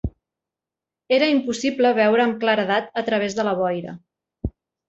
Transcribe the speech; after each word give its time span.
Era 1.17 1.27
impossible 1.33 1.91
veure 1.99 2.25
amb 2.25 2.39
claredat 2.45 2.91
a 3.03 3.07
través 3.11 3.39
de 3.41 3.49
la 3.49 3.55
boira. 3.63 3.99